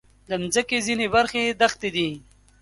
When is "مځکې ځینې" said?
0.41-1.05